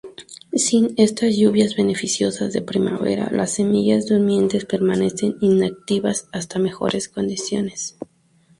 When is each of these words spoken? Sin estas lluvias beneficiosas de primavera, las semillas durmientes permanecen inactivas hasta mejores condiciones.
Sin 0.65 0.95
estas 0.97 1.37
lluvias 1.37 1.75
beneficiosas 1.75 2.53
de 2.53 2.63
primavera, 2.63 3.29
las 3.31 3.51
semillas 3.51 4.07
durmientes 4.07 4.65
permanecen 4.65 5.35
inactivas 5.41 6.27
hasta 6.31 6.57
mejores 6.57 7.07
condiciones. 7.07 7.99